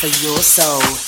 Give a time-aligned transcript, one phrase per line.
[0.00, 1.07] Now your can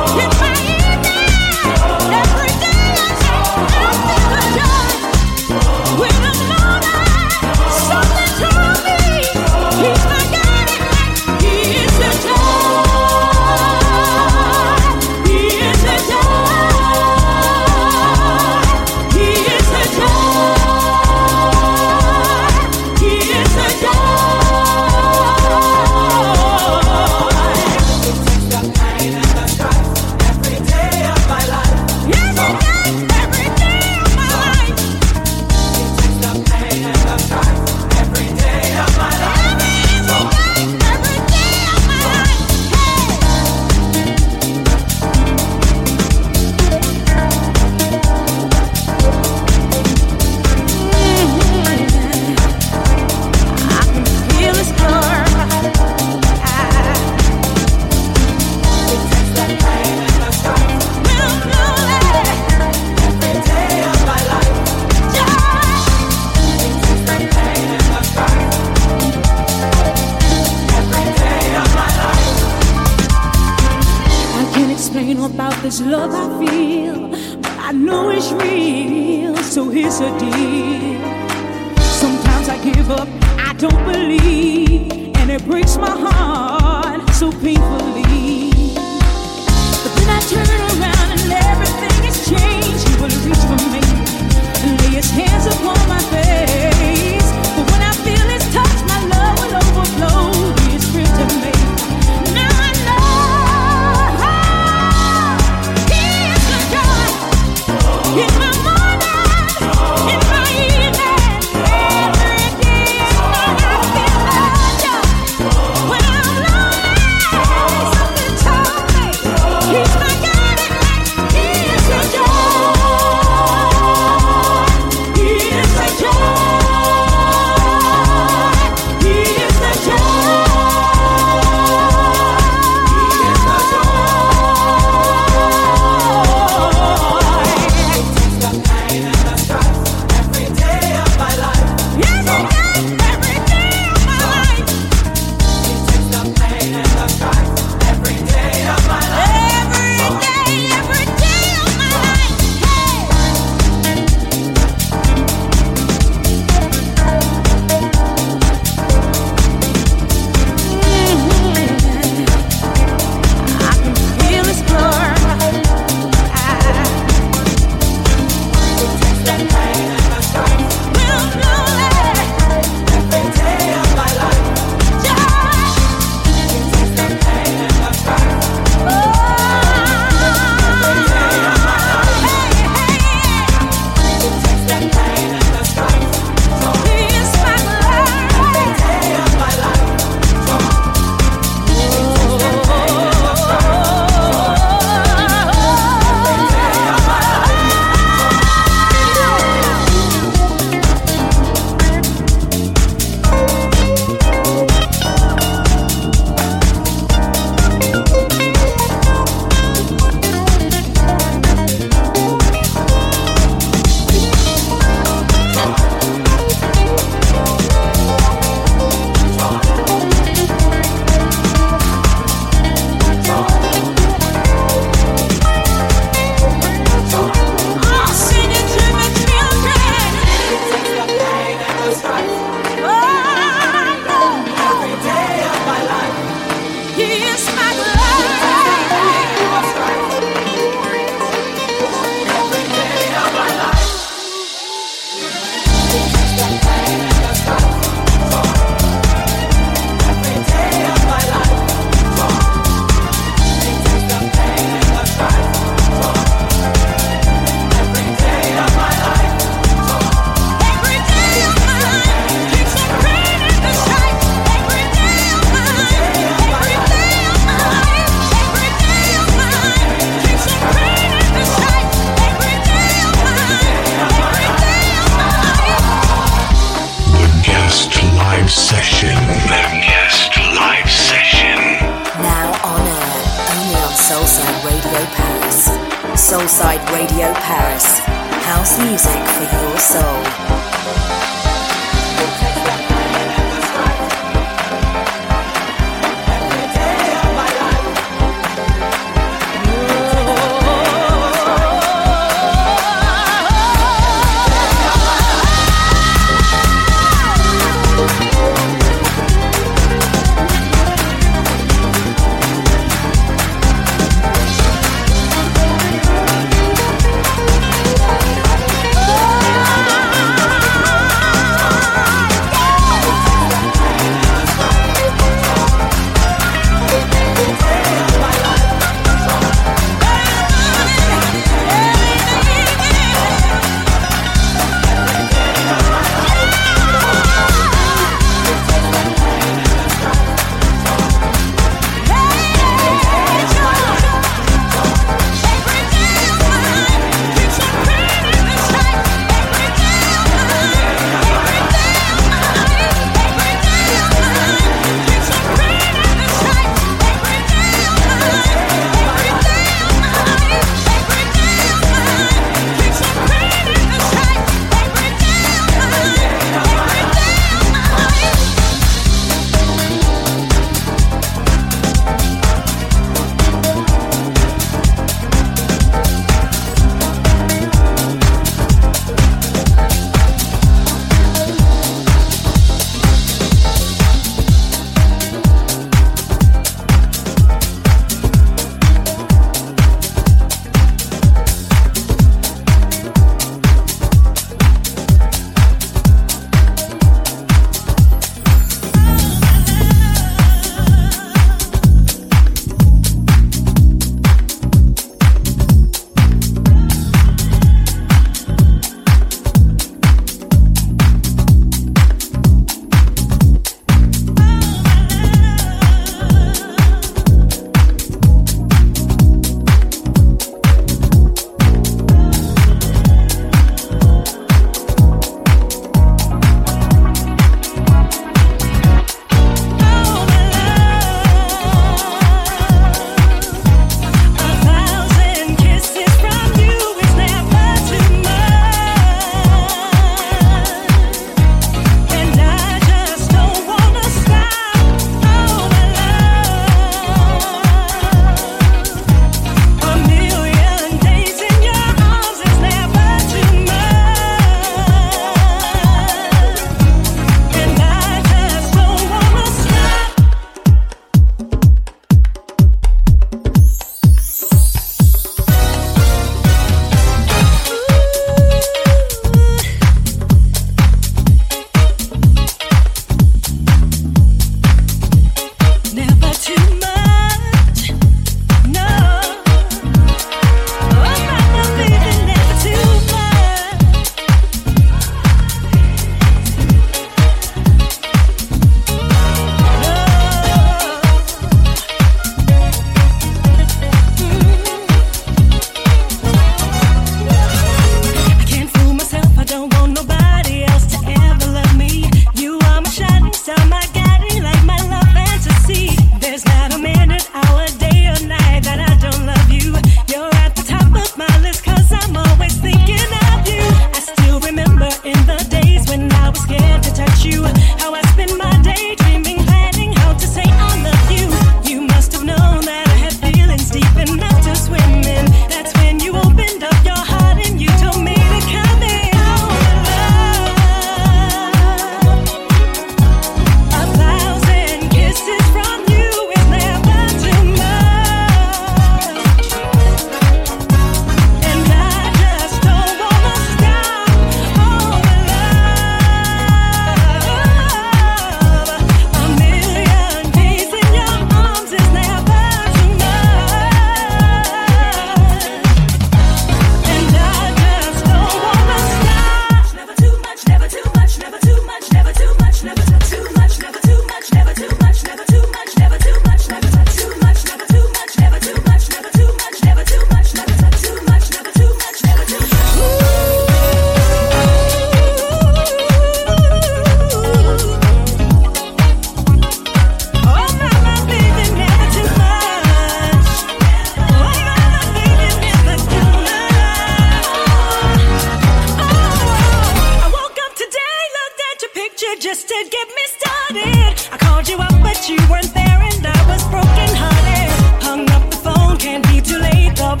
[592.21, 594.13] just to get me started.
[594.13, 597.49] I called you up, but you weren't there, and I was broken hearted.
[597.81, 599.75] Hung up the phone, can't be too late.
[599.75, 600.00] The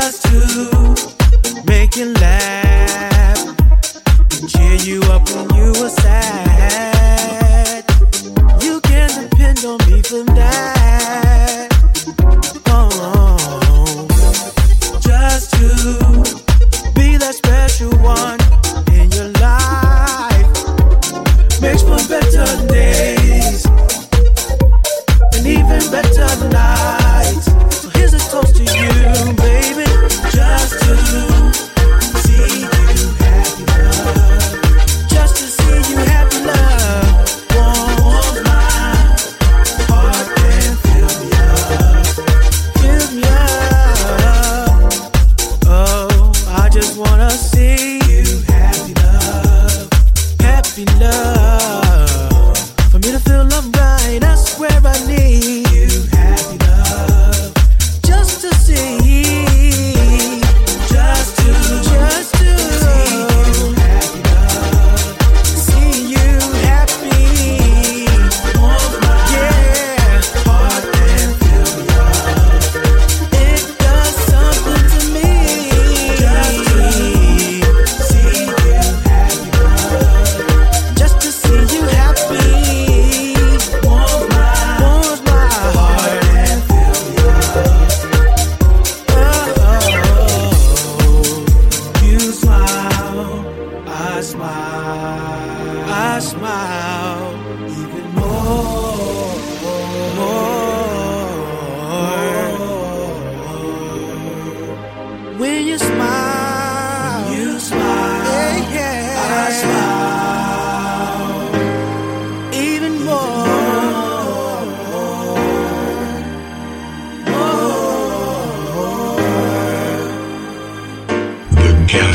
[0.00, 3.38] just to make you laugh
[4.32, 7.84] and cheer you up when you were sad.
[8.62, 11.68] You can depend on me for that.
[12.68, 14.08] Oh,
[15.02, 15.68] just to
[16.94, 18.39] be that special one.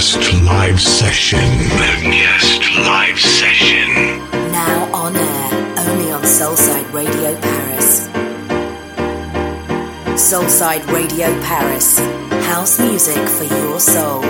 [0.05, 1.39] guest live session.
[1.39, 4.21] The guest live session.
[4.51, 8.07] Now on air, only on Soulside Radio Paris.
[10.15, 11.97] Soulside Radio Paris.
[12.45, 14.21] House music for your soul.